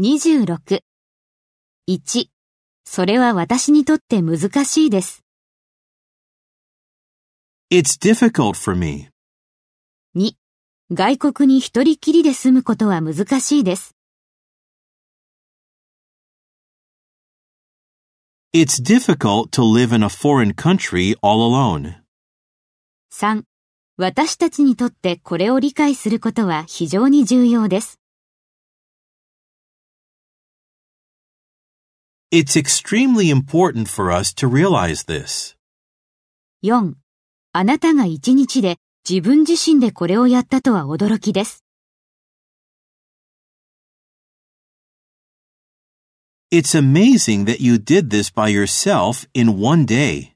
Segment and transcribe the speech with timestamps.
[0.00, 0.80] 26。
[1.88, 2.28] 1.
[2.84, 5.22] それは私にとって難しいです。
[7.70, 9.10] It's difficult for me.
[10.16, 10.32] 2.
[10.92, 13.94] 外国に一人きりで住むことは難しいです。
[18.52, 22.00] It's difficult to live in a foreign country all alone.
[23.12, 23.44] 3.
[23.96, 28.00] 私たちにとってこれを理解することは非常に重要です。
[32.33, 35.55] It's extremely important for us to realize this.
[36.61, 36.93] 4.
[37.53, 38.77] あなたが一日で
[39.09, 41.63] 自分自身でこれをやったとは驚きです。
[46.51, 50.32] It's amazing that you did this by yourself in one day.